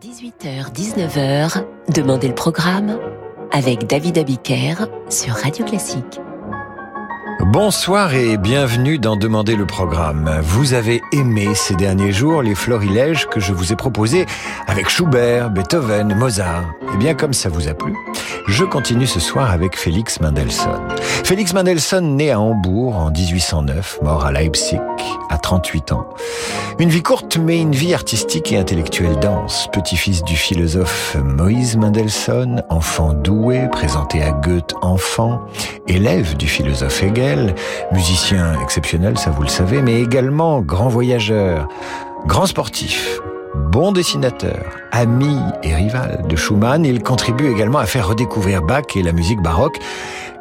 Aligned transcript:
18h-19h, 0.00 1.62
Demandez 1.92 2.28
le 2.28 2.34
programme 2.34 2.98
avec 3.52 3.86
David 3.86 4.16
Abiker 4.16 4.86
sur 5.10 5.34
Radio 5.34 5.66
Classique. 5.66 6.20
Bonsoir 7.52 8.14
et 8.14 8.38
bienvenue 8.38 8.98
dans 8.98 9.16
Demander 9.16 9.56
le 9.56 9.66
programme. 9.66 10.40
Vous 10.42 10.72
avez 10.72 11.02
aimé 11.12 11.48
ces 11.54 11.74
derniers 11.74 12.12
jours 12.12 12.42
les 12.42 12.54
florilèges 12.54 13.26
que 13.26 13.40
je 13.40 13.52
vous 13.52 13.72
ai 13.72 13.76
proposés 13.76 14.24
avec 14.66 14.88
Schubert, 14.88 15.50
Beethoven, 15.50 16.14
Mozart. 16.14 16.64
Et 16.94 16.96
bien 16.96 17.14
comme 17.14 17.34
ça 17.34 17.50
vous 17.50 17.68
a 17.68 17.74
plu, 17.74 17.94
je 18.46 18.64
continue 18.64 19.06
ce 19.06 19.20
soir 19.20 19.50
avec 19.50 19.76
Félix 19.76 20.20
Mendelssohn. 20.20 20.80
Félix 21.24 21.52
Mendelssohn, 21.52 22.16
né 22.16 22.30
à 22.30 22.40
Hambourg 22.40 22.96
en 22.96 23.10
1809, 23.10 24.00
mort 24.02 24.24
à 24.24 24.32
Leipzig 24.32 24.80
à 25.28 25.38
38 25.38 25.92
ans. 25.92 26.08
Une 26.78 26.88
vie 26.88 27.02
courte, 27.02 27.36
mais 27.36 27.60
une 27.60 27.74
vie 27.74 27.94
artistique 27.94 28.52
et 28.52 28.58
intellectuelle 28.58 29.18
dense. 29.20 29.68
Petit-fils 29.72 30.22
du 30.24 30.36
philosophe 30.36 31.16
Moïse 31.22 31.76
Mendelssohn, 31.76 32.62
enfant 32.68 33.12
doué, 33.12 33.68
présenté 33.70 34.22
à 34.22 34.32
Goethe 34.32 34.74
enfant, 34.82 35.40
élève 35.86 36.36
du 36.36 36.46
philosophe 36.46 37.02
Hegel, 37.02 37.54
musicien 37.92 38.60
exceptionnel, 38.62 39.18
ça 39.18 39.30
vous 39.30 39.42
le 39.42 39.48
savez, 39.48 39.82
mais 39.82 40.00
également 40.00 40.60
grand 40.60 40.88
voyageur, 40.88 41.68
grand 42.26 42.46
sportif, 42.46 43.20
Bon 43.54 43.90
dessinateur, 43.90 44.76
ami 44.92 45.36
et 45.64 45.74
rival 45.74 46.24
de 46.28 46.36
Schumann, 46.36 46.84
il 46.84 47.02
contribue 47.02 47.50
également 47.50 47.80
à 47.80 47.86
faire 47.86 48.06
redécouvrir 48.06 48.62
Bach 48.62 48.84
et 48.94 49.02
la 49.02 49.10
musique 49.10 49.42
baroque. 49.42 49.80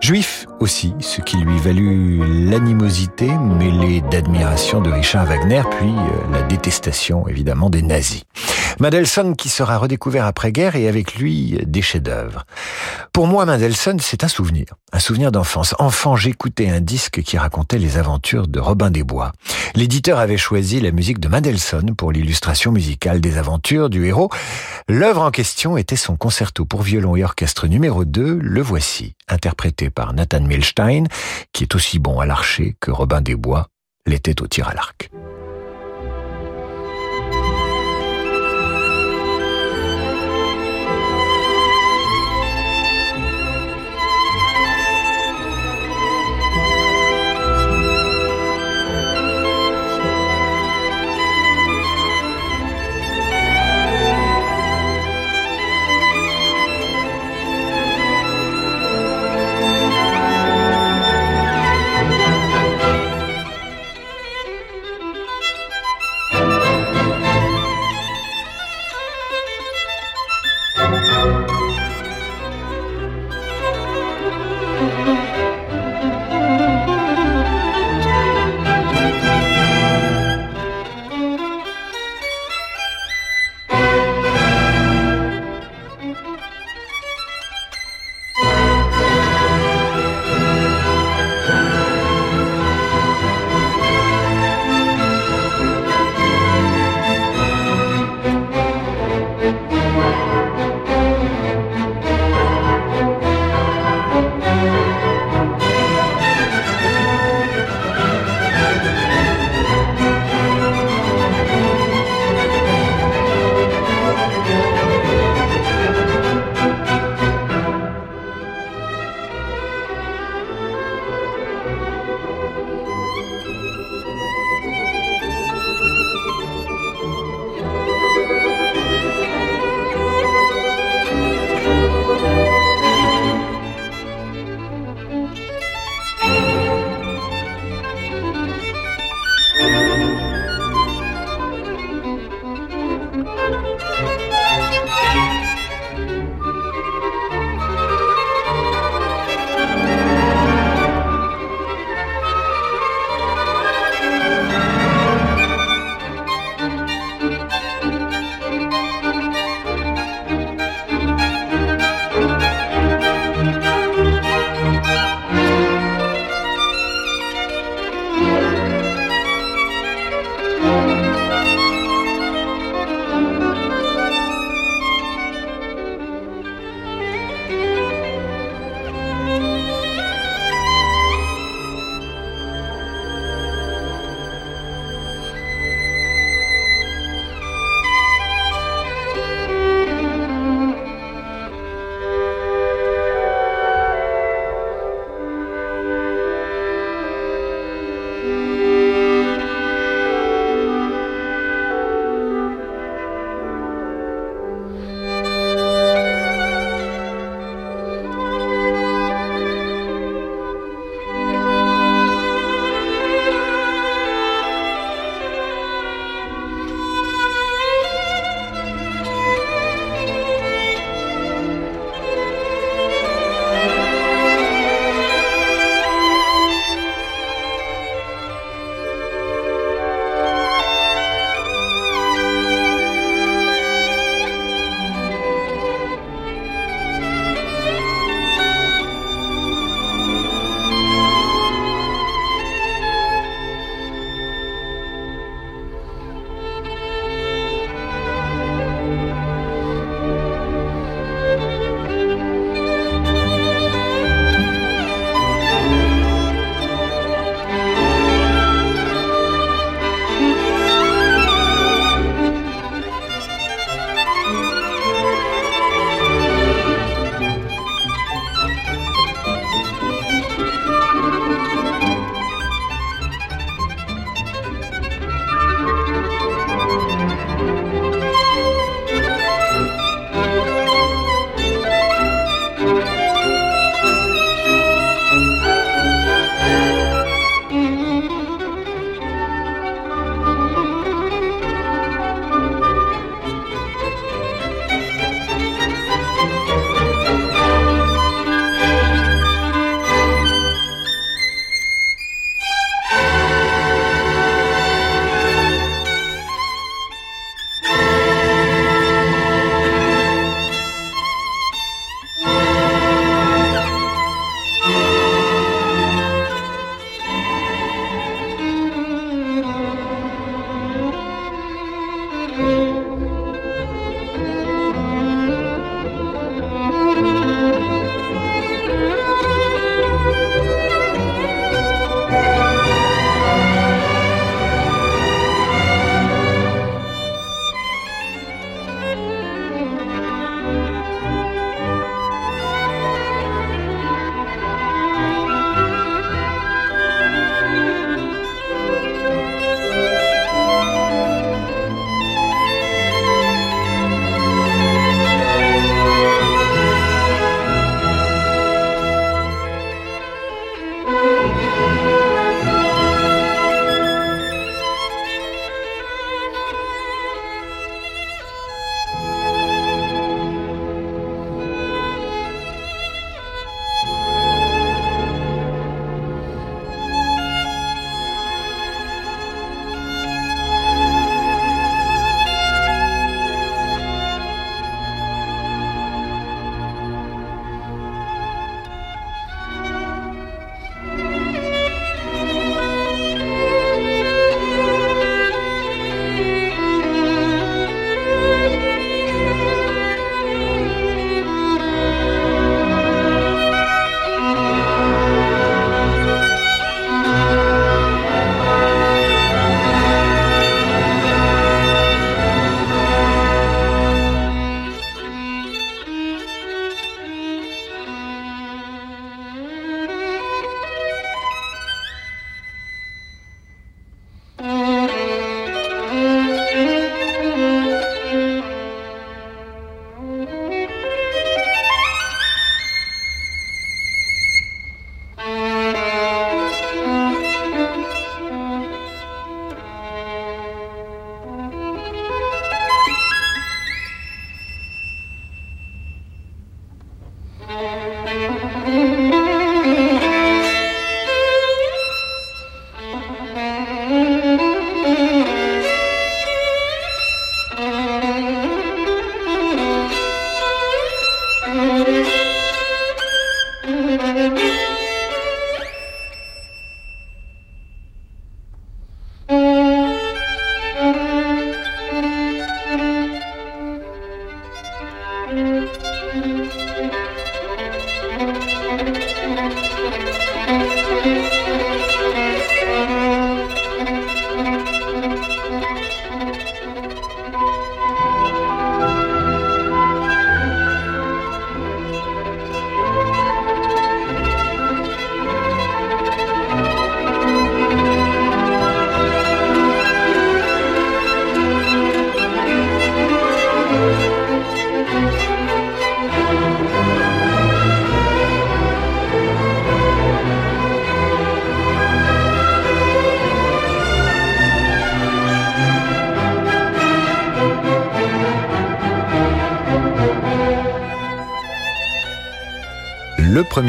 Juif 0.01 0.47
aussi, 0.59 0.93
ce 1.01 1.21
qui 1.21 1.37
lui 1.37 1.59
valut 1.59 2.21
l'animosité 2.49 3.27
mêlée 3.27 4.01
d'admiration 4.01 4.81
de 4.81 4.89
Richard 4.89 5.25
Wagner, 5.25 5.61
puis 5.77 5.89
euh, 5.89 6.31
la 6.31 6.41
détestation 6.43 7.27
évidemment 7.27 7.69
des 7.69 7.81
nazis. 7.81 8.23
Mendelssohn 8.79 9.35
qui 9.35 9.49
sera 9.49 9.77
redécouvert 9.77 10.25
après-guerre 10.25 10.77
et 10.77 10.87
avec 10.87 11.15
lui 11.15 11.59
des 11.65 11.81
chefs-d'œuvre. 11.81 12.45
Pour 13.11 13.27
moi, 13.27 13.45
Mendelssohn, 13.45 13.99
c'est 13.99 14.23
un 14.23 14.29
souvenir, 14.29 14.67
un 14.93 14.99
souvenir 14.99 15.33
d'enfance. 15.33 15.75
Enfant, 15.79 16.15
j'écoutais 16.15 16.69
un 16.69 16.79
disque 16.79 17.21
qui 17.21 17.37
racontait 17.37 17.77
les 17.77 17.97
aventures 17.97 18.47
de 18.47 18.59
Robin 18.59 18.89
des 18.89 19.03
Bois. 19.03 19.33
L'éditeur 19.75 20.17
avait 20.17 20.37
choisi 20.37 20.79
la 20.79 20.91
musique 20.91 21.19
de 21.19 21.27
Mendelssohn 21.27 21.93
pour 21.95 22.13
l'illustration 22.13 22.71
musicale 22.71 23.19
des 23.19 23.37
aventures 23.37 23.89
du 23.89 24.05
héros. 24.05 24.29
L'œuvre 24.87 25.23
en 25.23 25.31
question 25.31 25.75
était 25.75 25.97
son 25.97 26.15
concerto 26.15 26.63
pour 26.63 26.81
violon 26.81 27.17
et 27.17 27.23
orchestre 27.23 27.67
numéro 27.67 28.05
2, 28.05 28.39
Le 28.41 28.61
Voici, 28.61 29.15
interprété 29.27 29.88
par 29.89 30.13
Nathan 30.13 30.41
Milstein, 30.41 31.05
qui 31.53 31.63
est 31.63 31.75
aussi 31.75 31.99
bon 31.99 32.19
à 32.19 32.25
l'archer 32.25 32.75
que 32.79 32.91
Robin 32.91 33.21
des 33.21 33.35
Bois 33.35 33.67
l'était 34.05 34.41
au 34.41 34.47
tir 34.47 34.67
à 34.67 34.73
l'arc. 34.73 35.09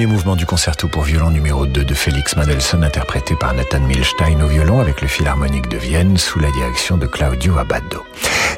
Premier 0.01 0.15
mouvement 0.15 0.37
du 0.37 0.47
concerto 0.47 0.89
pour 0.89 1.03
violon 1.03 1.29
numéro 1.29 1.67
2 1.67 1.85
de 1.85 1.93
Félix 1.93 2.35
Mendelssohn 2.35 2.83
interprété 2.83 3.37
par 3.37 3.53
Nathan 3.53 3.81
Milstein 3.81 4.41
au 4.41 4.47
violon 4.47 4.81
avec 4.81 5.03
le 5.03 5.09
Philharmonique 5.09 5.69
de 5.69 5.77
Vienne 5.77 6.17
sous 6.17 6.39
la 6.39 6.51
direction 6.53 6.97
de 6.97 7.07
Claudio 7.07 7.59
Abbado. 7.59 8.03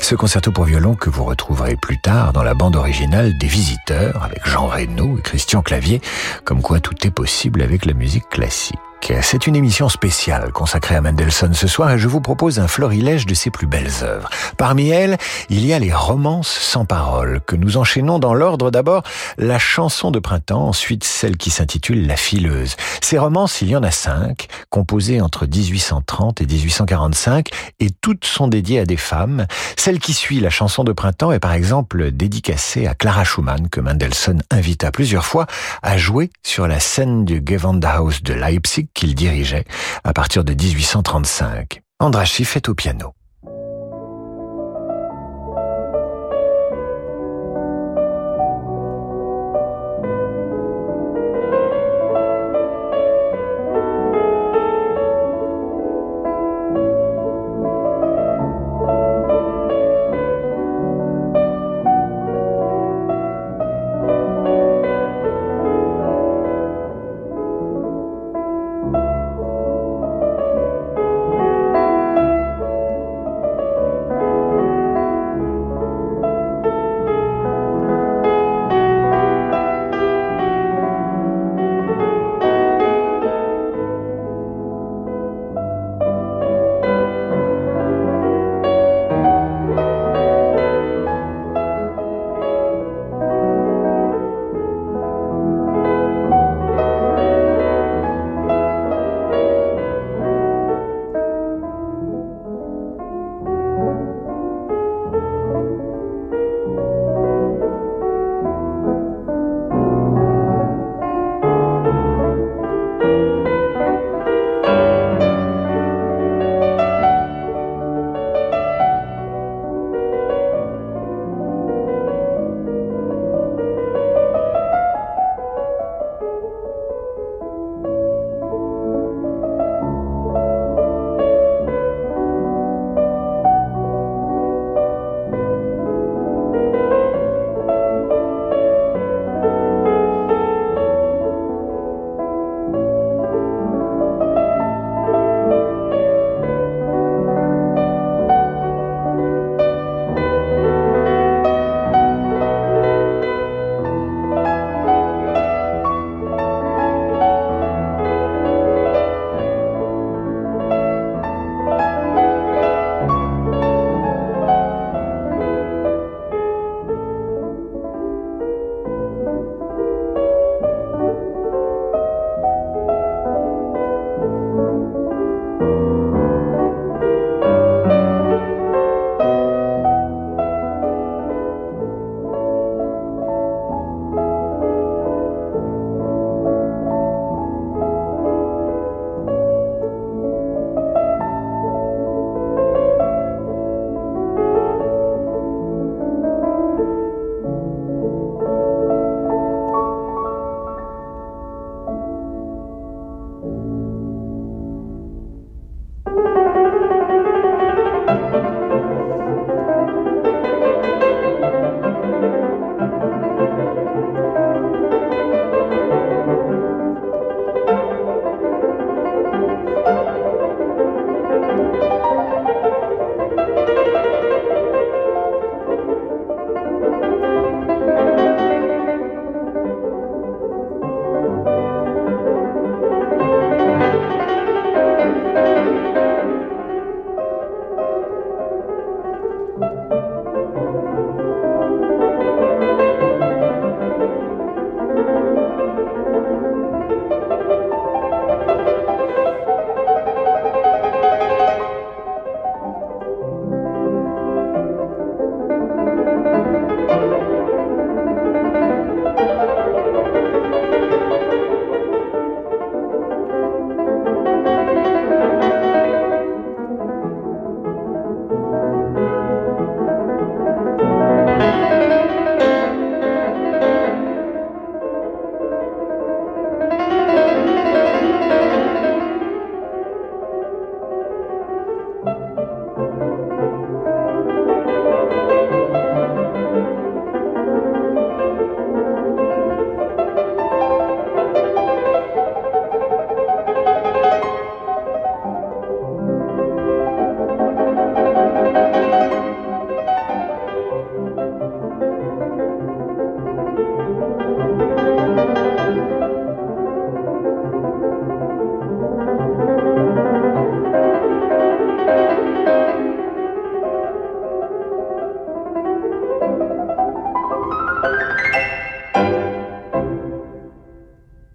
Ce 0.00 0.14
concerto 0.14 0.52
pour 0.52 0.66
violon 0.66 0.94
que 0.94 1.10
vous 1.10 1.24
retrouverez 1.24 1.74
plus 1.74 1.98
tard 2.00 2.32
dans 2.32 2.44
la 2.44 2.54
bande 2.54 2.76
originale 2.76 3.36
des 3.38 3.48
Visiteurs 3.48 4.22
avec 4.22 4.46
Jean 4.46 4.68
Reynaud 4.68 5.18
et 5.18 5.22
Christian 5.22 5.62
Clavier, 5.62 6.00
comme 6.44 6.62
quoi 6.62 6.78
tout 6.78 6.94
est 7.04 7.10
possible 7.10 7.62
avec 7.62 7.86
la 7.86 7.94
musique 7.94 8.28
classique. 8.28 8.78
C'est 9.04 9.48
une 9.48 9.56
émission 9.56 9.88
spéciale 9.88 10.52
consacrée 10.52 10.94
à 10.94 11.00
Mendelssohn 11.00 11.52
ce 11.54 11.66
soir 11.66 11.90
et 11.90 11.98
je 11.98 12.06
vous 12.06 12.20
propose 12.20 12.60
un 12.60 12.68
florilège 12.68 13.26
de 13.26 13.34
ses 13.34 13.50
plus 13.50 13.66
belles 13.66 13.90
œuvres. 14.02 14.30
Parmi 14.56 14.90
elles, 14.90 15.18
il 15.48 15.66
y 15.66 15.72
a 15.72 15.80
les 15.80 15.92
romances 15.92 16.48
sans 16.48 16.84
paroles 16.84 17.40
que 17.44 17.56
nous 17.56 17.78
enchaînons 17.78 18.20
dans 18.20 18.32
l'ordre 18.32 18.70
d'abord 18.70 19.02
la 19.38 19.58
chanson 19.58 20.12
de 20.12 20.20
printemps, 20.20 20.68
ensuite 20.68 21.02
celle 21.02 21.36
qui 21.36 21.50
s'intitule 21.50 22.06
La 22.06 22.16
fileuse. 22.16 22.76
Ces 23.00 23.18
romances, 23.18 23.60
il 23.60 23.70
y 23.70 23.76
en 23.76 23.82
a 23.82 23.90
cinq, 23.90 24.46
composées 24.70 25.20
entre 25.20 25.46
1830 25.46 26.40
et 26.40 26.46
1845 26.46 27.48
et 27.80 27.90
toutes 28.00 28.24
sont 28.24 28.46
dédiées 28.46 28.80
à 28.80 28.86
des 28.86 28.96
femmes. 28.96 29.46
Celle 29.76 29.98
qui 29.98 30.12
suit 30.12 30.38
la 30.38 30.50
chanson 30.50 30.84
de 30.84 30.92
printemps 30.92 31.32
est 31.32 31.40
par 31.40 31.54
exemple 31.54 32.12
dédicacée 32.12 32.86
à 32.86 32.94
Clara 32.94 33.24
Schumann 33.24 33.68
que 33.68 33.80
Mendelssohn 33.80 34.42
invita 34.50 34.92
plusieurs 34.92 35.26
fois 35.26 35.46
à 35.82 35.98
jouer 35.98 36.30
sur 36.44 36.68
la 36.68 36.78
scène 36.78 37.24
du 37.24 37.42
Gewandhaus 37.44 38.22
de 38.22 38.34
Leipzig 38.34 38.88
qu'il 38.94 39.14
dirigeait 39.14 39.64
à 40.04 40.12
partir 40.12 40.44
de 40.44 40.52
1835. 40.52 41.82
Andras 42.00 42.24
Schiff 42.24 42.56
est 42.56 42.68
au 42.68 42.74
piano. 42.74 43.14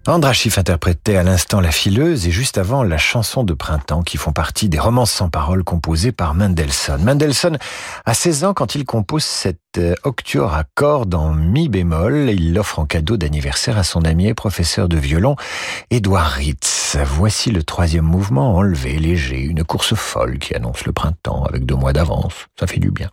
Andra 0.08 0.32
Schiff 0.32 0.56
interprétait 0.56 1.16
à 1.16 1.22
l'instant 1.22 1.60
La 1.60 1.70
fileuse 1.70 2.26
et 2.26 2.30
juste 2.30 2.56
avant 2.56 2.82
la 2.82 2.96
chanson 2.96 3.44
de 3.44 3.52
printemps 3.52 4.02
qui 4.02 4.16
font 4.16 4.32
partie 4.32 4.70
des 4.70 4.78
romances 4.78 5.10
sans 5.10 5.28
paroles 5.28 5.64
composées 5.64 6.12
par 6.12 6.34
Mendelssohn. 6.34 7.04
Mendelssohn 7.04 7.58
a 8.06 8.14
16 8.14 8.44
ans 8.44 8.54
quand 8.54 8.74
il 8.74 8.86
compose 8.86 9.22
cette 9.22 9.58
euh, 9.76 9.94
octuor 10.04 10.54
à 10.54 10.64
cordes 10.74 11.14
en 11.14 11.34
mi 11.34 11.68
bémol. 11.68 12.30
Il 12.30 12.54
l'offre 12.54 12.78
en 12.78 12.86
cadeau 12.86 13.18
d'anniversaire 13.18 13.76
à 13.76 13.84
son 13.84 14.02
ami 14.06 14.28
et 14.28 14.34
professeur 14.34 14.88
de 14.88 14.96
violon, 14.96 15.36
Edouard 15.90 16.30
Ritz. 16.30 16.96
Voici 17.04 17.50
le 17.50 17.62
troisième 17.62 18.06
mouvement 18.06 18.56
enlevé, 18.56 18.98
léger, 18.98 19.40
une 19.40 19.62
course 19.62 19.94
folle 19.94 20.38
qui 20.38 20.54
annonce 20.54 20.86
le 20.86 20.92
printemps 20.92 21.44
avec 21.44 21.66
deux 21.66 21.76
mois 21.76 21.92
d'avance. 21.92 22.46
Ça 22.58 22.66
fait 22.66 22.80
du 22.80 22.90
bien. 22.90 23.10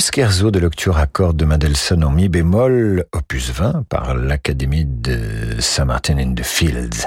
Scherzo 0.00 0.50
de 0.50 0.68
cordes 1.12 1.36
de 1.36 1.44
Mendelssohn 1.44 2.02
en 2.04 2.10
mi 2.10 2.28
bémol, 2.28 3.04
opus 3.12 3.50
20, 3.50 3.84
par 3.88 4.14
l'Académie 4.14 4.86
de 4.86 5.60
Saint-Martin 5.60 6.16
in 6.16 6.34
the 6.34 6.42
Fields. 6.42 7.06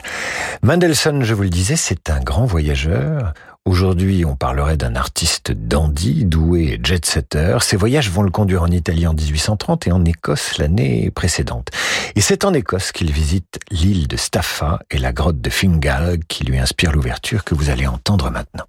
Mendelssohn, 0.62 1.24
je 1.24 1.34
vous 1.34 1.42
le 1.42 1.50
disais, 1.50 1.76
c'est 1.76 2.10
un 2.10 2.20
grand 2.20 2.46
voyageur 2.46 3.34
Aujourd'hui, 3.66 4.26
on 4.26 4.36
parlerait 4.36 4.76
d'un 4.76 4.96
artiste 4.96 5.54
dandy, 5.54 6.26
doué 6.26 6.74
et 6.74 6.80
jet-setter. 6.84 7.58
Ses 7.62 7.78
voyages 7.78 8.10
vont 8.10 8.22
le 8.22 8.30
conduire 8.30 8.62
en 8.62 8.68
Italie 8.68 9.08
en 9.08 9.14
1830 9.14 9.88
et 9.88 9.92
en 9.94 10.04
Écosse 10.04 10.58
l'année 10.58 11.10
précédente. 11.12 11.70
Et 12.16 12.22
c'est 12.22 12.44
en 12.44 12.54
Écosse 12.54 12.92
qu'il 12.92 13.12
visite 13.12 13.60
l'île 13.72 14.10
de 14.10 14.18
Staffa 14.18 14.80
et 14.92 14.98
la 14.98 15.14
grotte 15.14 15.40
de 15.40 15.50
Fingal 15.50 16.20
qui 16.28 16.44
lui 16.44 16.60
inspire 16.60 16.92
l'ouverture 16.92 17.46
que 17.46 17.56
vous 17.56 17.70
allez 17.70 17.88
entendre 17.88 18.30
maintenant. 18.30 18.66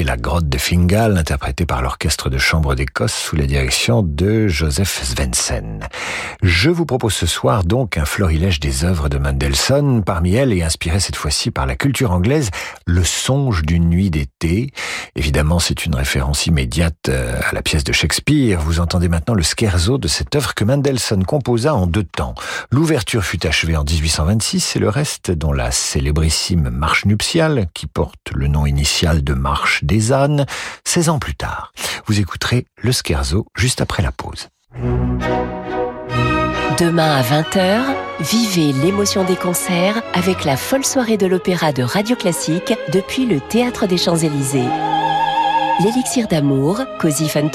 La 0.00 0.16
grotte 0.16 0.48
de 0.48 0.56
Fingal, 0.56 1.18
interprétée 1.18 1.66
par 1.66 1.82
l'orchestre 1.82 2.30
de 2.30 2.38
chambre 2.38 2.74
d'Écosse 2.74 3.12
sous 3.12 3.36
la 3.36 3.44
direction 3.44 4.02
de 4.02 4.48
Joseph 4.48 5.02
Svensson. 5.04 5.80
Je 6.42 6.70
vous 6.70 6.86
propose 6.86 7.12
ce 7.12 7.26
soir 7.26 7.62
donc 7.62 7.98
un 7.98 8.06
florilège 8.06 8.58
des 8.58 8.84
œuvres 8.84 9.10
de 9.10 9.18
Mendelssohn, 9.18 10.02
parmi 10.02 10.34
elles 10.34 10.54
et 10.54 10.62
inspiré 10.62 10.98
cette 10.98 11.16
fois-ci 11.16 11.50
par 11.50 11.66
la 11.66 11.76
culture 11.76 12.10
anglaise, 12.10 12.48
Le 12.86 13.04
songe 13.04 13.62
d'une 13.62 13.90
nuit 13.90 14.08
d'été. 14.08 14.72
Évidemment, 15.14 15.58
c'est 15.58 15.84
une 15.84 15.94
référence 15.94 16.46
immédiate 16.46 17.10
euh, 17.10 17.38
à 17.50 17.54
la 17.54 17.60
pièce 17.60 17.84
de 17.84 17.92
Shakespeare. 17.92 18.60
Vous 18.60 18.80
entendez 18.80 19.10
maintenant 19.10 19.34
le 19.34 19.42
scherzo 19.42 19.98
de 19.98 20.08
cette 20.08 20.34
œuvre 20.34 20.54
que 20.54 20.64
Mendelssohn 20.64 21.22
composa 21.24 21.74
en 21.74 21.86
deux 21.86 22.04
temps. 22.04 22.34
L'ouverture 22.70 23.24
fut 23.24 23.46
achevée 23.46 23.76
en 23.76 23.84
1826 23.84 24.76
et 24.76 24.78
le 24.78 24.88
reste, 24.88 25.30
dont 25.30 25.52
la 25.52 25.70
célébrissime 25.70 26.70
marche 26.70 27.04
nuptiale, 27.04 27.66
qui 27.74 27.86
porte 27.86 28.32
le 28.34 28.48
nom 28.48 28.64
initial 28.64 29.22
de 29.22 29.34
Marche 29.34 29.81
des 29.82 30.12
ânes, 30.12 30.46
16 30.84 31.08
ans 31.08 31.18
plus 31.18 31.34
tard. 31.34 31.72
Vous 32.06 32.20
écouterez 32.20 32.66
le 32.80 32.92
scherzo 32.92 33.46
juste 33.54 33.80
après 33.80 34.02
la 34.02 34.12
pause. 34.12 34.48
Demain 36.78 37.16
à 37.16 37.22
20h, 37.22 37.80
vivez 38.20 38.72
l'émotion 38.72 39.24
des 39.24 39.36
concerts 39.36 40.02
avec 40.14 40.44
la 40.44 40.56
folle 40.56 40.84
soirée 40.84 41.16
de 41.16 41.26
l'opéra 41.26 41.72
de 41.72 41.82
Radio 41.82 42.16
Classique 42.16 42.74
depuis 42.92 43.26
le 43.26 43.40
Théâtre 43.40 43.86
des 43.86 43.98
Champs-Élysées. 43.98 44.68
L'élixir 45.80 46.28
d'amour, 46.28 46.80
Così 46.98 47.28
fan 47.28 47.50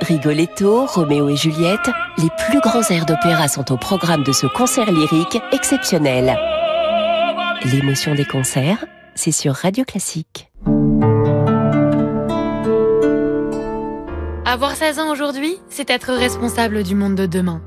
Rigoletto, 0.00 0.86
Roméo 0.86 1.28
et 1.28 1.36
Juliette, 1.36 1.90
les 2.18 2.28
plus 2.46 2.60
grands 2.60 2.88
airs 2.90 3.06
d'opéra 3.06 3.48
sont 3.48 3.72
au 3.72 3.76
programme 3.76 4.24
de 4.24 4.32
ce 4.32 4.46
concert 4.46 4.90
lyrique 4.90 5.38
exceptionnel. 5.52 6.36
L'émotion 7.64 8.14
des 8.14 8.24
concerts, 8.24 8.84
c'est 9.14 9.32
sur 9.32 9.54
Radio 9.54 9.84
Classique. 9.84 10.50
Avoir 14.52 14.76
16 14.76 14.98
ans 14.98 15.10
aujourd'hui, 15.10 15.56
c'est 15.70 15.88
être 15.88 16.12
responsable 16.12 16.82
du 16.82 16.94
monde 16.94 17.14
de 17.14 17.24
demain. 17.24 17.62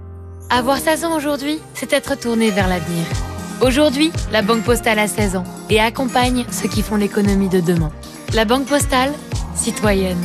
Avoir 0.51 0.77
16 0.77 1.05
ans 1.05 1.17
aujourd'hui, 1.17 1.57
c'est 1.73 1.91
être 1.93 2.13
tourné 2.13 2.51
vers 2.51 2.67
l'avenir. 2.67 3.03
Aujourd'hui, 3.59 4.11
la 4.31 4.43
Banque 4.43 4.61
Postale 4.61 4.99
a 4.99 5.07
16 5.07 5.37
ans 5.37 5.45
et 5.71 5.79
accompagne 5.79 6.45
ceux 6.51 6.69
qui 6.69 6.83
font 6.83 6.97
l'économie 6.97 7.49
de 7.49 7.59
demain. 7.59 7.91
La 8.35 8.45
Banque 8.45 8.67
Postale, 8.67 9.13
citoyenne. 9.55 10.21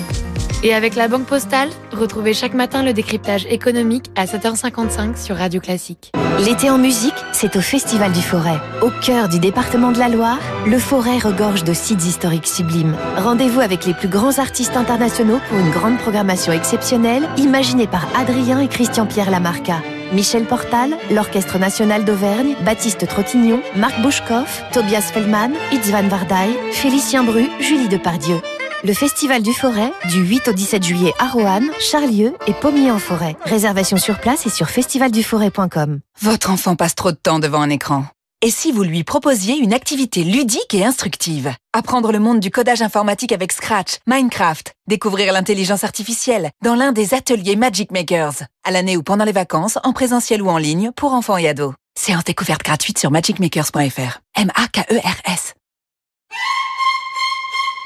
Et 0.62 0.75
avec 0.75 0.94
la 0.94 1.09
Banque 1.09 1.25
Postale, 1.25 1.70
retrouvez 1.90 2.35
chaque 2.35 2.53
matin 2.53 2.83
le 2.83 2.92
décryptage 2.92 3.46
économique 3.46 4.11
à 4.14 4.27
7h55 4.27 5.16
sur 5.16 5.37
Radio 5.37 5.59
Classique. 5.59 6.12
L'été 6.44 6.68
en 6.68 6.77
musique, 6.77 7.14
c'est 7.33 7.57
au 7.57 7.62
Festival 7.62 8.12
du 8.12 8.20
Forêt. 8.20 8.59
Au 8.83 8.90
cœur 9.03 9.31
du 9.31 9.38
département 9.38 9.90
de 9.90 9.99
la 9.99 10.11
Loire, 10.11 10.38
le 10.66 10.79
Forêt 10.79 11.16
regorge 11.16 11.64
de 11.64 11.73
sites 11.73 12.05
historiques 12.05 12.46
sublimes. 12.46 12.94
Rendez-vous 13.16 13.61
avec 13.61 13.87
les 13.87 13.94
plus 13.94 14.09
grands 14.09 14.38
artistes 14.38 14.77
internationaux 14.77 15.40
pour 15.49 15.59
une 15.59 15.70
grande 15.70 15.96
programmation 15.96 16.53
exceptionnelle 16.53 17.27
imaginée 17.38 17.87
par 17.87 18.07
Adrien 18.14 18.61
et 18.61 18.68
Christian-Pierre 18.68 19.31
Lamarca. 19.31 19.81
Michel 20.12 20.44
Portal, 20.44 20.94
l'Orchestre 21.11 21.59
National 21.59 22.05
d'Auvergne, 22.05 22.55
Baptiste 22.66 23.07
Trottignon, 23.07 23.62
Marc 23.77 23.99
Bouchkoff, 24.03 24.62
Tobias 24.73 25.11
Feldman, 25.14 25.53
Itzvan 25.73 26.09
Vardaï, 26.09 26.51
Félicien 26.73 27.25
Bru, 27.25 27.49
Julie 27.61 27.88
Depardieu. 27.88 28.42
Le 28.82 28.94
Festival 28.94 29.42
du 29.42 29.52
Forêt, 29.52 29.92
du 30.08 30.22
8 30.22 30.48
au 30.48 30.52
17 30.52 30.82
juillet 30.82 31.12
à 31.18 31.28
Roanne, 31.28 31.70
Charlieu 31.78 32.34
et 32.46 32.54
Pommier-en-Forêt. 32.54 33.36
Réservation 33.44 33.98
sur 33.98 34.18
place 34.18 34.46
et 34.46 34.50
sur 34.50 34.70
festivalduforêt.com. 34.70 36.00
Votre 36.22 36.50
enfant 36.50 36.76
passe 36.76 36.94
trop 36.94 37.12
de 37.12 37.16
temps 37.16 37.40
devant 37.40 37.60
un 37.60 37.68
écran. 37.68 38.06
Et 38.40 38.50
si 38.50 38.72
vous 38.72 38.82
lui 38.82 39.04
proposiez 39.04 39.56
une 39.56 39.74
activité 39.74 40.24
ludique 40.24 40.72
et 40.72 40.82
instructive? 40.82 41.52
Apprendre 41.74 42.10
le 42.10 42.20
monde 42.20 42.40
du 42.40 42.50
codage 42.50 42.80
informatique 42.80 43.32
avec 43.32 43.52
Scratch, 43.52 43.98
Minecraft, 44.06 44.72
découvrir 44.88 45.34
l'intelligence 45.34 45.84
artificielle 45.84 46.50
dans 46.64 46.74
l'un 46.74 46.92
des 46.92 47.12
ateliers 47.12 47.56
Magic 47.56 47.90
Makers, 47.90 48.44
à 48.64 48.70
l'année 48.70 48.96
ou 48.96 49.02
pendant 49.02 49.26
les 49.26 49.32
vacances, 49.32 49.78
en 49.84 49.92
présentiel 49.92 50.40
ou 50.40 50.48
en 50.48 50.56
ligne, 50.56 50.90
pour 50.96 51.12
enfants 51.12 51.36
et 51.36 51.48
ados. 51.50 51.74
Séance 51.98 52.24
découverte 52.24 52.62
gratuite 52.62 52.98
sur 52.98 53.10
magicmakers.fr. 53.10 54.20
M-A-K-E-R-S. 54.36 55.54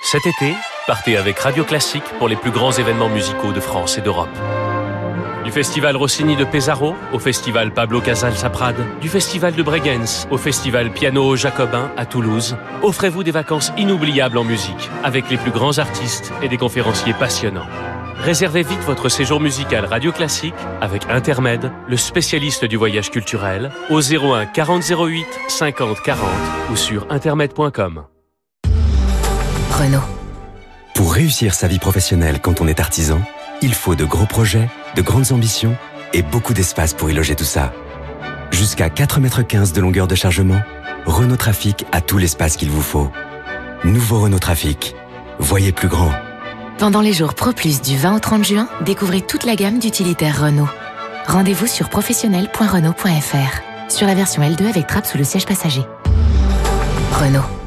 Cet 0.04 0.26
été, 0.26 0.54
partez 0.86 1.16
avec 1.16 1.38
Radio 1.38 1.64
Classique 1.64 2.04
pour 2.18 2.28
les 2.28 2.36
plus 2.36 2.50
grands 2.50 2.72
événements 2.72 3.08
musicaux 3.08 3.52
de 3.52 3.60
France 3.60 3.96
et 3.96 4.00
d'Europe. 4.00 4.28
Du 5.44 5.50
festival 5.50 5.96
Rossini 5.96 6.36
de 6.36 6.44
Pesaro 6.44 6.94
au 7.12 7.18
festival 7.18 7.72
Pablo 7.72 8.00
Casals 8.00 8.44
à 8.44 8.50
Prades, 8.50 8.82
du 9.00 9.08
festival 9.08 9.54
de 9.54 9.62
Bregenz 9.62 10.26
au 10.30 10.38
festival 10.38 10.90
Piano 10.90 11.36
Jacobin 11.36 11.90
à 11.96 12.06
Toulouse, 12.06 12.56
offrez-vous 12.82 13.22
des 13.22 13.30
vacances 13.30 13.72
inoubliables 13.76 14.38
en 14.38 14.44
musique 14.44 14.90
avec 15.02 15.28
les 15.30 15.36
plus 15.36 15.50
grands 15.50 15.78
artistes 15.78 16.32
et 16.42 16.48
des 16.48 16.56
conférenciers 16.56 17.14
passionnants. 17.14 17.66
Réservez 18.18 18.62
vite 18.62 18.80
votre 18.86 19.10
séjour 19.10 19.40
musical 19.40 19.84
Radio 19.84 20.12
Classique 20.12 20.54
avec 20.80 21.02
Intermed, 21.10 21.70
le 21.88 21.96
spécialiste 21.96 22.64
du 22.64 22.76
voyage 22.76 23.10
culturel, 23.10 23.70
au 23.90 24.00
01 24.00 24.46
40 24.46 24.82
08 24.82 25.26
50 25.48 26.00
40 26.02 26.28
ou 26.70 26.76
sur 26.76 27.06
intermed.com. 27.10 28.04
Renault. 29.72 30.13
Pour 31.04 31.12
réussir 31.12 31.52
sa 31.52 31.68
vie 31.68 31.78
professionnelle 31.78 32.40
quand 32.40 32.62
on 32.62 32.66
est 32.66 32.80
artisan, 32.80 33.20
il 33.60 33.74
faut 33.74 33.94
de 33.94 34.06
gros 34.06 34.24
projets, 34.24 34.70
de 34.96 35.02
grandes 35.02 35.32
ambitions 35.32 35.76
et 36.14 36.22
beaucoup 36.22 36.54
d'espace 36.54 36.94
pour 36.94 37.10
y 37.10 37.12
loger 37.12 37.34
tout 37.34 37.44
ça. 37.44 37.74
Jusqu'à 38.50 38.88
4,15 38.88 39.20
mètres 39.20 39.72
de 39.74 39.80
longueur 39.82 40.08
de 40.08 40.14
chargement, 40.14 40.62
Renault 41.04 41.36
Trafic 41.36 41.84
a 41.92 42.00
tout 42.00 42.16
l'espace 42.16 42.56
qu'il 42.56 42.70
vous 42.70 42.80
faut. 42.80 43.10
Nouveau 43.84 44.18
Renault 44.18 44.38
Trafic. 44.38 44.96
Voyez 45.38 45.72
plus 45.72 45.88
grand. 45.88 46.10
Pendant 46.78 47.02
les 47.02 47.12
jours 47.12 47.34
Pro 47.34 47.52
Plus 47.52 47.82
du 47.82 47.98
20 47.98 48.16
au 48.16 48.18
30 48.18 48.42
juin, 48.42 48.68
découvrez 48.80 49.20
toute 49.20 49.44
la 49.44 49.56
gamme 49.56 49.80
d'utilitaires 49.80 50.40
Renault. 50.40 50.70
Rendez-vous 51.26 51.66
sur 51.66 51.90
professionnel.renault.fr. 51.90 53.90
Sur 53.90 54.06
la 54.06 54.14
version 54.14 54.42
L2 54.42 54.70
avec 54.70 54.86
trappe 54.86 55.04
sous 55.04 55.18
le 55.18 55.24
siège 55.24 55.44
passager. 55.44 55.82
Renault. 57.12 57.63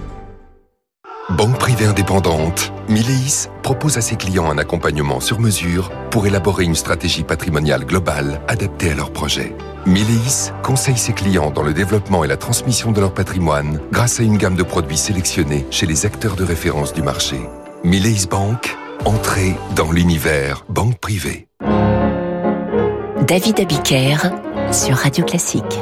Banque 1.30 1.60
privée 1.60 1.86
indépendante, 1.86 2.72
Mileis 2.88 3.50
propose 3.62 3.98
à 3.98 4.02
ses 4.02 4.16
clients 4.16 4.50
un 4.50 4.58
accompagnement 4.58 5.20
sur 5.20 5.42
mesure 5.42 5.92
pour 6.10 6.26
élaborer 6.26 6.64
une 6.64 6.74
stratégie 6.74 7.24
patrimoniale 7.24 7.84
globale 7.84 8.40
adaptée 8.48 8.92
à 8.92 8.96
leurs 8.96 9.12
projets. 9.12 9.54
Mileis 9.86 10.54
conseille 10.64 10.98
ses 10.98 11.12
clients 11.12 11.52
dans 11.52 11.64
le 11.64 11.74
développement 11.74 12.24
et 12.24 12.28
la 12.28 12.38
transmission 12.38 12.94
de 12.94 13.02
leur 13.02 13.14
patrimoine 13.14 13.82
grâce 13.92 14.22
à 14.22 14.24
une 14.24 14.38
gamme 14.38 14.56
de 14.56 14.64
produits 14.64 14.98
sélectionnés 14.98 15.66
chez 15.70 15.86
les 15.86 16.06
acteurs 16.06 16.38
de 16.38 16.46
référence 16.46 16.94
du 16.94 17.02
marché. 17.02 17.42
Mileis 17.84 18.26
Bank, 18.30 18.78
entrée 19.04 19.54
dans 19.76 19.92
l'univers 19.92 20.64
banque 20.70 20.98
privée. 20.98 21.50
David 23.28 23.60
Abiker 23.60 24.16
sur 24.72 24.96
Radio 24.96 25.26
Classique. 25.26 25.78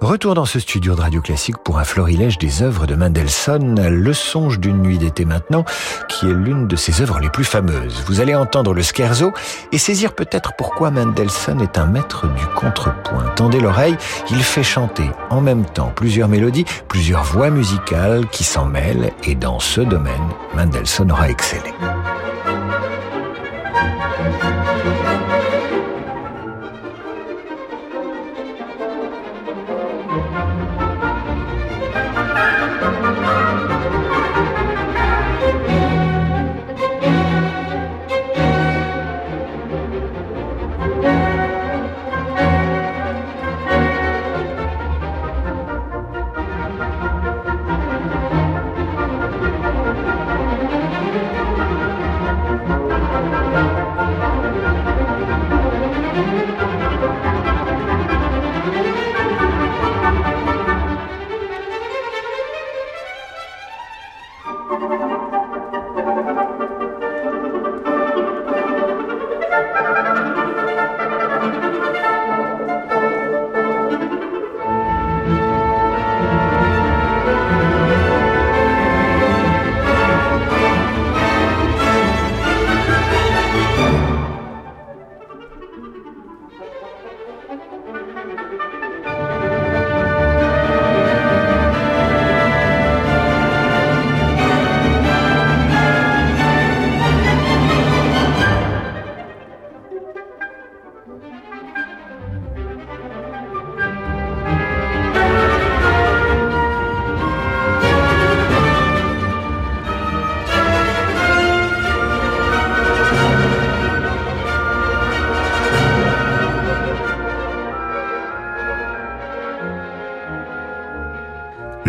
Retour 0.00 0.36
dans 0.36 0.44
ce 0.44 0.60
studio 0.60 0.94
de 0.94 1.00
Radio 1.00 1.20
Classique 1.20 1.58
pour 1.58 1.80
un 1.80 1.84
florilège 1.84 2.38
des 2.38 2.62
œuvres 2.62 2.86
de 2.86 2.94
Mendelssohn, 2.94 3.88
Le 3.88 4.12
songe 4.12 4.60
d'une 4.60 4.80
nuit 4.80 4.96
d'été 4.96 5.24
maintenant, 5.24 5.64
qui 6.08 6.26
est 6.26 6.32
l'une 6.32 6.68
de 6.68 6.76
ses 6.76 7.02
œuvres 7.02 7.18
les 7.18 7.30
plus 7.30 7.42
fameuses. 7.42 8.04
Vous 8.06 8.20
allez 8.20 8.36
entendre 8.36 8.74
le 8.74 8.82
scherzo 8.82 9.32
et 9.72 9.78
saisir 9.78 10.14
peut-être 10.14 10.52
pourquoi 10.56 10.92
Mendelssohn 10.92 11.60
est 11.60 11.78
un 11.78 11.86
maître 11.86 12.28
du 12.28 12.46
contrepoint. 12.54 13.24
Tendez 13.34 13.58
l'oreille, 13.58 13.96
il 14.30 14.42
fait 14.44 14.62
chanter 14.62 15.10
en 15.30 15.40
même 15.40 15.64
temps 15.64 15.92
plusieurs 15.94 16.28
mélodies, 16.28 16.64
plusieurs 16.86 17.24
voix 17.24 17.50
musicales 17.50 18.28
qui 18.28 18.44
s'en 18.44 18.66
mêlent 18.66 19.10
et 19.24 19.34
dans 19.34 19.58
ce 19.58 19.80
domaine, 19.80 20.28
Mendelssohn 20.54 21.10
aura 21.10 21.28
excellé. 21.28 21.74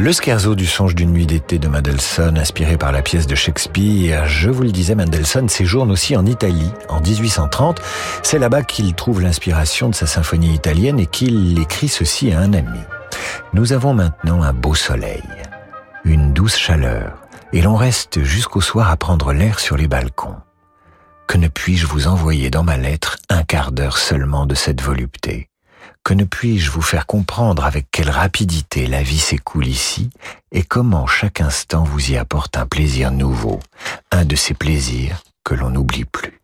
Le 0.10 0.14
scherzo 0.14 0.56
du 0.56 0.66
songe 0.66 0.96
d'une 0.96 1.12
nuit 1.12 1.28
d'été 1.28 1.60
de 1.60 1.68
Mendelssohn, 1.68 2.36
inspiré 2.36 2.80
par 2.80 2.92
la 2.92 3.04
pièce 3.04 3.28
de 3.28 3.36
Shakespeare. 3.36 4.26
Je 4.26 4.50
vous 4.50 4.64
le 4.64 4.72
disais, 4.72 4.96
Mendelssohn 4.96 5.48
séjourne 5.48 5.92
aussi 5.92 6.18
en 6.18 6.26
Italie 6.26 6.72
en 6.90 7.00
1830. 7.00 7.80
C'est 8.24 8.40
là-bas 8.40 8.64
qu'il 8.64 8.96
trouve 8.96 9.22
l'inspiration 9.22 9.88
de 9.88 9.94
sa 9.94 10.08
symphonie 10.08 10.56
italienne 10.56 11.00
et 11.00 11.06
qu'il 11.06 11.60
écrit 11.60 11.90
ceci 11.90 12.32
à 12.32 12.40
un 12.40 12.54
ami. 12.54 12.80
Nous 13.54 13.72
avons 13.72 13.94
maintenant 13.94 14.42
un 14.42 14.52
beau 14.52 14.74
soleil, 14.74 15.22
une 16.06 16.34
douce 16.34 16.58
chaleur, 16.58 17.20
et 17.54 17.62
l'on 17.62 17.76
reste 17.76 18.24
jusqu'au 18.24 18.62
soir 18.62 18.90
à 18.90 18.98
prendre 18.98 19.32
l'air 19.32 19.60
sur 19.60 19.78
les 19.78 19.88
balcons. 19.88 20.38
Que 21.28 21.38
ne 21.38 21.50
puis-je 21.50 21.86
vous 21.86 22.08
envoyer 22.08 22.50
dans 22.50 22.64
ma 22.64 22.78
lettre 22.78 23.20
un 23.30 23.44
quart 23.44 23.72
d'heure 23.72 24.00
seulement 24.00 24.48
de 24.48 24.56
cette 24.56 24.82
volupté? 24.82 25.49
Que 26.04 26.14
ne 26.14 26.24
puis-je 26.24 26.72
vous 26.72 26.82
faire 26.82 27.06
comprendre 27.06 27.66
avec 27.66 27.88
quelle 27.92 28.10
rapidité 28.10 28.88
la 28.88 29.04
vie 29.04 29.20
s'écoule 29.20 29.68
ici 29.68 30.10
et 30.52 30.64
comment 30.64 31.08
chaque 31.08 31.42
instant 31.42 31.84
vous 31.84 32.12
y 32.12 32.18
apporte 32.18 32.58
un 32.58 32.66
plaisir 32.66 33.12
nouveau, 33.12 33.60
un 34.12 34.26
de 34.26 34.36
ces 34.36 34.54
plaisirs 34.54 35.24
que 35.44 35.56
l'on 35.56 35.70
n'oublie 35.70 36.06
plus. 36.06 36.40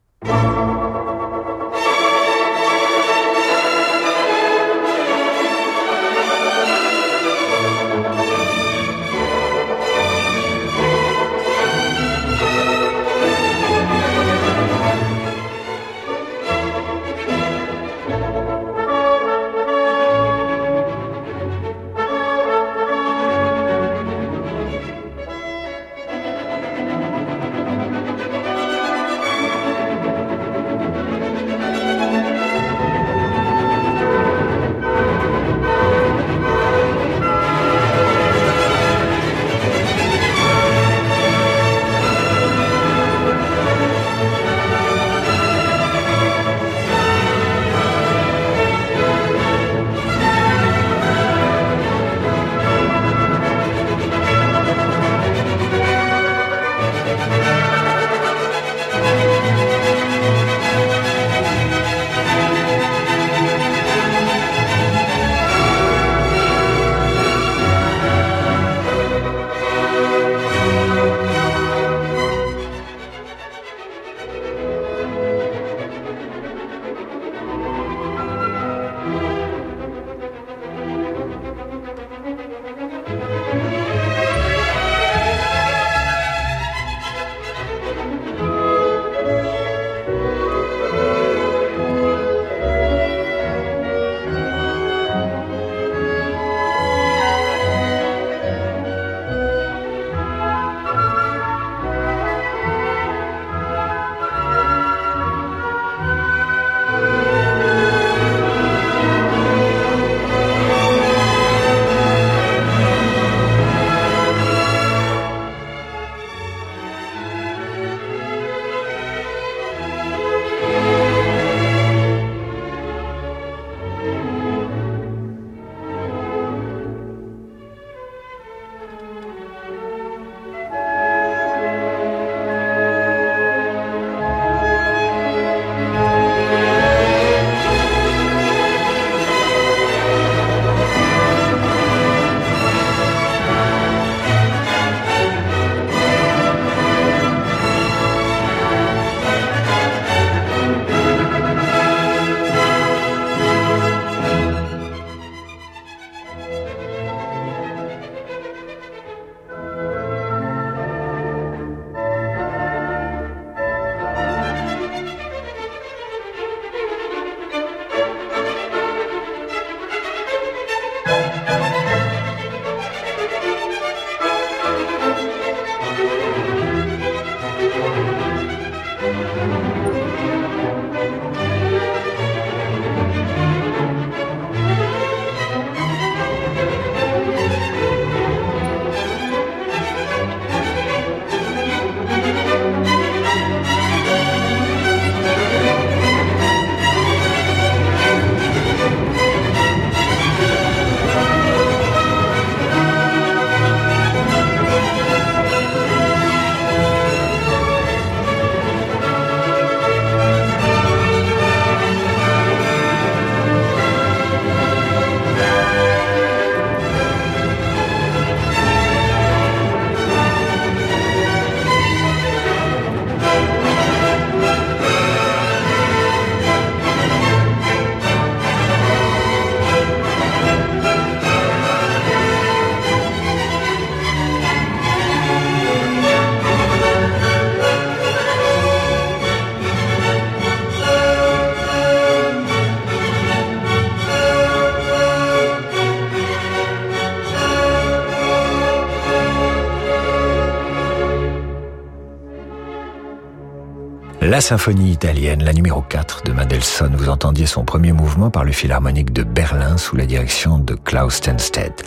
La 254.35 254.41
symphonie 254.41 254.91
italienne, 254.91 255.45
la 255.45 255.53
numéro 255.53 255.81
4 255.81 256.23
de 256.25 256.33
Mendelssohn. 256.33 256.93
Vous 256.93 257.07
entendiez 257.07 257.45
son 257.45 257.63
premier 257.63 257.93
mouvement 257.93 258.29
par 258.29 258.43
le 258.43 258.51
Philharmonique 258.51 259.13
de 259.13 259.23
Berlin 259.23 259.77
sous 259.77 259.95
la 259.95 260.05
direction 260.05 260.59
de 260.59 260.75
Klaus 260.75 261.15
Stenstedt. 261.15 261.85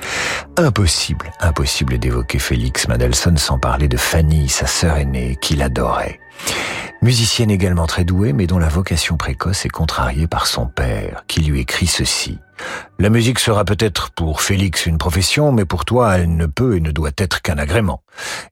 Impossible, 0.57 1.31
impossible 1.41 1.99
d'évoquer 1.99 2.39
Félix 2.39 2.89
Mendelssohn 2.89 3.37
sans 3.37 3.59
parler 3.59 3.87
de 3.87 3.99
Fanny, 3.99 4.49
sa 4.49 4.67
sœur 4.67 4.97
aînée, 4.97 5.37
qu'il 5.43 5.61
adorait. 5.61 6.21
Musicienne 7.03 7.51
également 7.51 7.87
très 7.87 8.07
douée, 8.07 8.33
mais 8.33 8.47
dont 8.47 8.59
la 8.59 8.71
vocation 8.71 9.19
précoce 9.19 9.67
est 9.67 9.69
contrariée 9.69 10.27
par 10.27 10.47
son 10.47 10.69
père, 10.69 11.25
qui 11.29 11.43
lui 11.43 11.61
écrit 11.61 11.87
ceci. 11.87 12.39
La 12.99 13.11
musique 13.11 13.41
sera 13.41 13.67
peut-être 13.67 14.09
pour 14.13 14.41
Félix 14.41 14.87
une 14.87 14.97
profession, 14.97 15.53
mais 15.53 15.67
pour 15.67 15.85
toi, 15.85 16.17
elle 16.17 16.35
ne 16.35 16.47
peut 16.47 16.79
et 16.79 16.81
ne 16.81 16.93
doit 16.93 17.11
être 17.19 17.43
qu'un 17.43 17.59
agrément. 17.59 18.03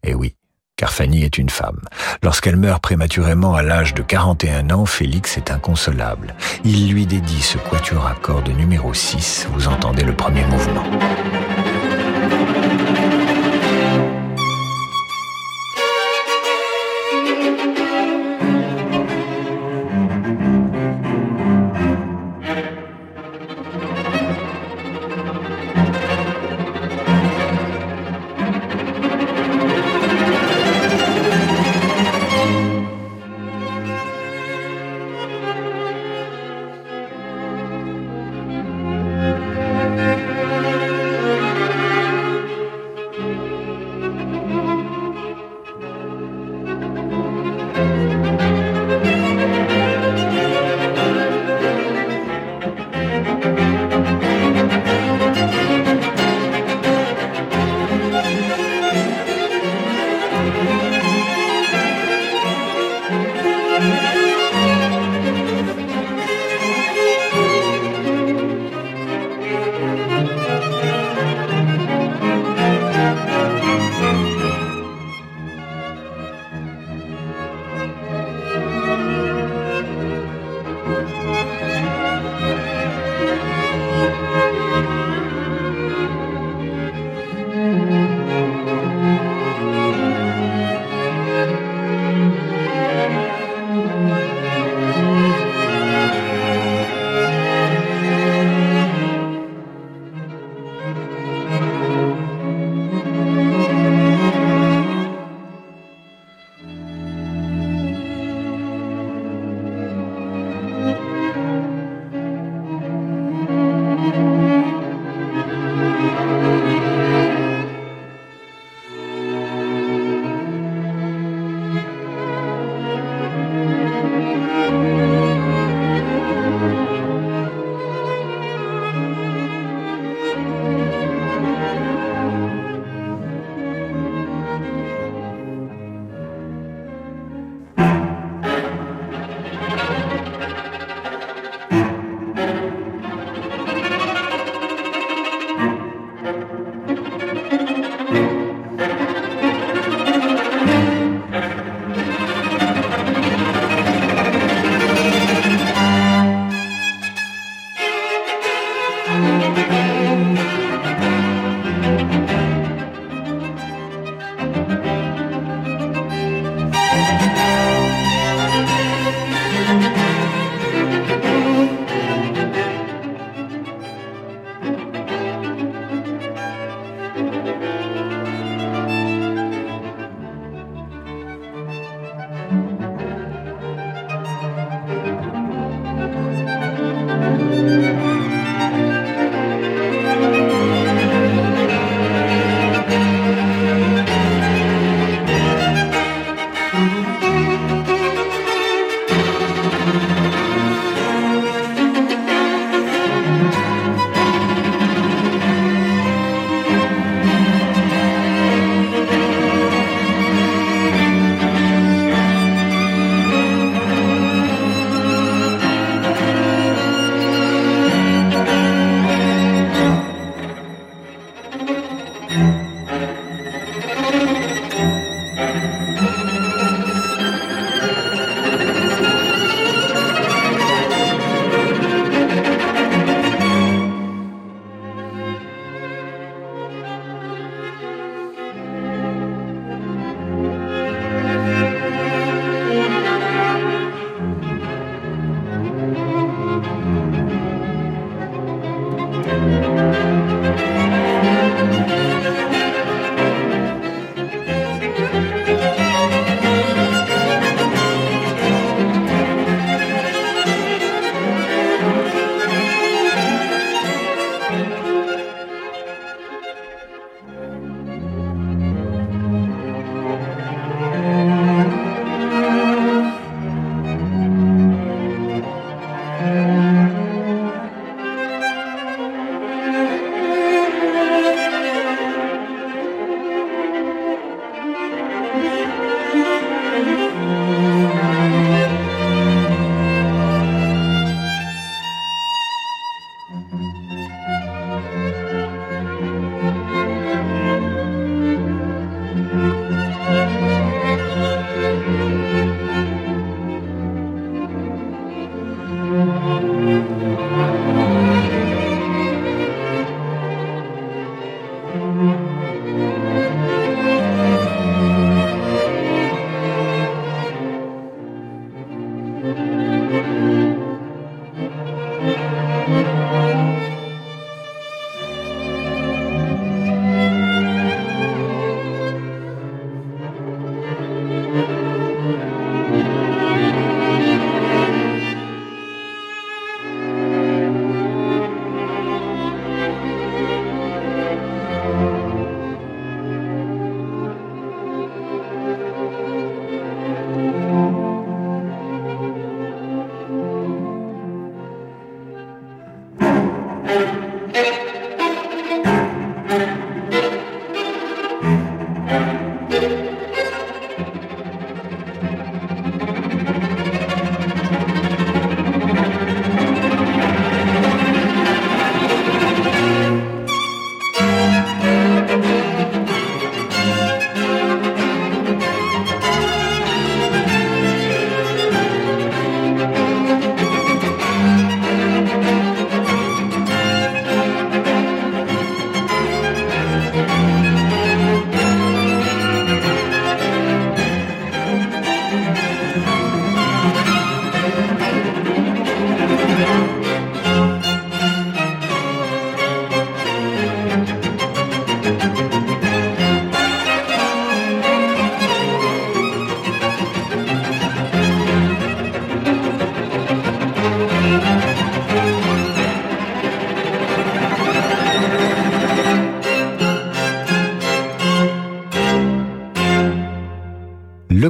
Et 0.03 0.15
oui, 0.15 0.37
car 0.77 0.93
Fanny 0.93 1.25
est 1.25 1.39
une 1.39 1.49
femme. 1.49 1.81
Lorsqu'elle 2.23 2.57
meurt 2.57 2.83
prématurément 2.83 3.55
à 3.55 3.63
l'âge 3.63 3.95
de 3.95 4.03
41 4.03 4.71
ans, 4.71 4.87
Félix 4.87 5.37
est 5.39 5.51
inconsolable. 5.51 6.35
Il 6.65 6.93
lui 6.93 7.07
dédie 7.07 7.43
ce 7.43 7.59
quatuor 7.59 8.07
à 8.07 8.15
cordes 8.15 8.51
numéro 8.57 8.93
6, 8.93 9.49
vous 9.53 9.69
entendez 9.69 10.05
le 10.05 10.15
premier 10.15 10.45
mouvement. 10.45 10.85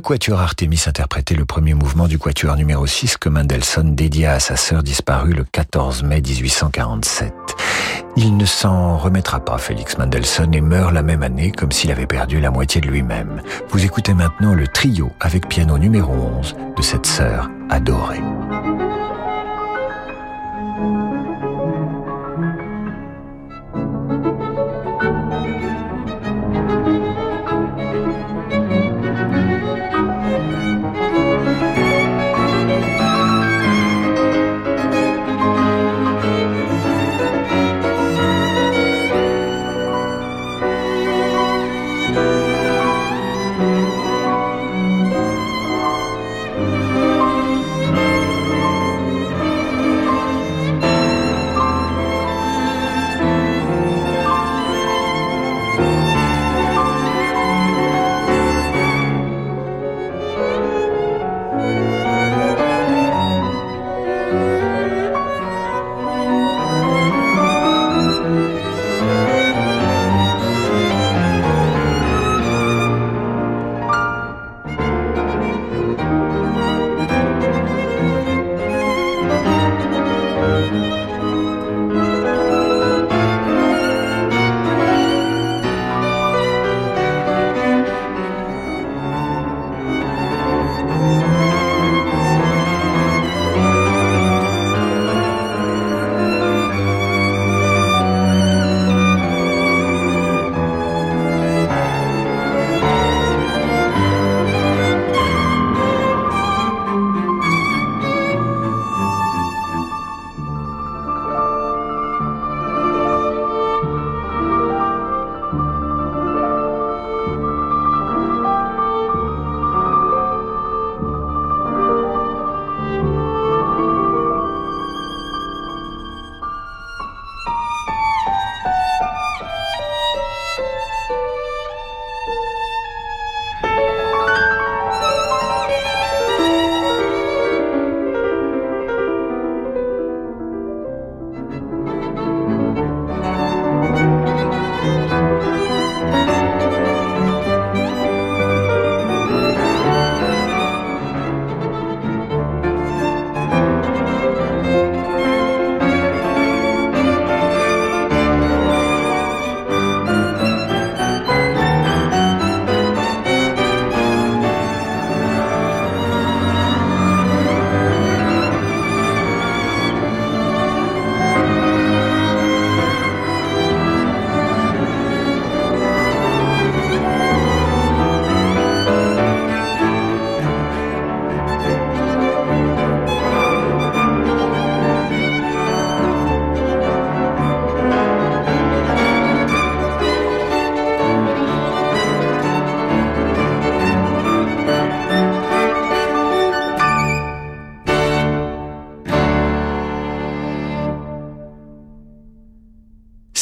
Quatuor 0.06 0.40
Artemis 0.40 0.84
interprétait 0.86 1.34
le 1.34 1.44
premier 1.44 1.74
mouvement 1.74 2.06
du 2.06 2.16
quatuor 2.16 2.54
numéro 2.54 2.86
6 2.86 3.16
que 3.16 3.28
Mendelssohn 3.28 3.96
dédia 3.96 4.34
à 4.34 4.38
sa 4.38 4.54
sœur 4.54 4.84
disparue 4.84 5.32
le 5.32 5.42
14 5.42 6.04
mai 6.04 6.20
1847. 6.20 7.34
Il 8.16 8.36
ne 8.36 8.44
s'en 8.44 8.98
remettra 8.98 9.44
pas, 9.44 9.58
Félix 9.58 9.98
Mendelssohn, 9.98 10.54
et 10.54 10.60
meurt 10.60 10.92
la 10.92 11.02
même 11.02 11.24
année 11.24 11.50
comme 11.50 11.72
s'il 11.72 11.90
avait 11.90 12.06
perdu 12.06 12.38
la 12.38 12.52
moitié 12.52 12.80
de 12.80 12.86
lui-même. 12.86 13.42
Vous 13.70 13.84
écoutez 13.84 14.14
maintenant 14.14 14.54
le 14.54 14.68
trio 14.68 15.10
avec 15.18 15.48
piano 15.48 15.76
numéro 15.76 16.12
11 16.12 16.54
de 16.76 16.82
cette 16.82 17.06
sœur 17.06 17.50
adorée. 17.68 18.22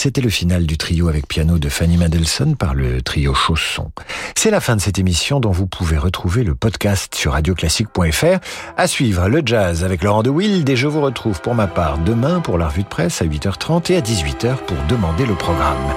C'était 0.04 0.20
le 0.20 0.28
final 0.28 0.66
du 0.66 0.76
trio 0.76 1.08
avec 1.08 1.26
piano 1.26 1.58
de 1.58 1.70
Fanny 1.70 1.96
Mendelssohn 1.96 2.56
par 2.56 2.74
le 2.74 3.00
trio 3.00 3.32
Chausson. 3.32 3.90
C'est 4.36 4.50
la 4.50 4.60
fin 4.60 4.76
de 4.76 4.82
cette 4.82 4.98
émission 4.98 5.40
dont 5.40 5.50
vous 5.50 5.66
pouvez 5.66 5.96
retrouver 5.96 6.44
le 6.44 6.54
podcast 6.54 7.14
sur 7.14 7.32
radioclassique.fr. 7.32 8.38
À 8.76 8.86
suivre 8.86 9.30
le 9.30 9.40
jazz 9.42 9.82
avec 9.82 10.02
Laurent 10.02 10.22
de 10.22 10.28
Wild 10.28 10.68
et 10.68 10.76
je 10.76 10.88
vous 10.88 11.00
retrouve 11.00 11.40
pour 11.40 11.54
ma 11.54 11.66
part 11.66 11.96
demain 11.96 12.40
pour 12.40 12.58
la 12.58 12.68
revue 12.68 12.82
de 12.82 12.88
presse 12.88 13.22
à 13.22 13.24
8h30 13.24 13.92
et 13.94 13.96
à 13.96 14.02
18h 14.02 14.56
pour 14.66 14.76
demander 14.90 15.24
le 15.24 15.36
programme. 15.36 15.94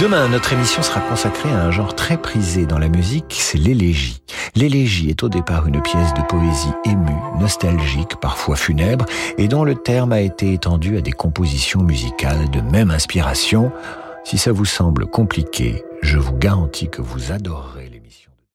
Demain, 0.00 0.28
notre 0.28 0.52
émission 0.52 0.84
sera 0.84 1.00
consacrée 1.00 1.50
à 1.50 1.64
un 1.64 1.72
genre 1.72 1.96
très 1.96 2.18
prisé 2.18 2.66
dans 2.66 2.78
la 2.78 2.88
musique, 2.88 3.36
c'est 3.36 3.58
l'élégie. 3.58 4.22
L'élégie 4.54 5.10
est 5.10 5.22
au 5.22 5.28
départ 5.28 5.66
une 5.66 5.80
pièce 5.80 6.14
de 6.14 6.22
poésie 6.22 6.72
émue, 6.84 7.10
nostalgique, 7.38 8.16
parfois 8.20 8.56
funèbre, 8.56 9.04
et 9.38 9.48
dont 9.48 9.64
le 9.64 9.74
terme 9.74 10.12
a 10.12 10.20
été 10.20 10.52
étendu 10.52 10.96
à 10.96 11.00
des 11.00 11.12
compositions 11.12 11.82
musicales 11.82 12.50
de 12.50 12.60
même 12.60 12.90
inspiration. 12.90 13.72
Si 14.24 14.38
ça 14.38 14.52
vous 14.52 14.64
semble 14.64 15.06
compliqué, 15.06 15.82
je 16.02 16.18
vous 16.18 16.36
garantis 16.36 16.88
que 16.88 17.02
vous 17.02 17.32
adorerez 17.32 17.89